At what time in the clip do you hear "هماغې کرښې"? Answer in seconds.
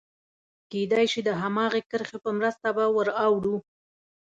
1.41-2.17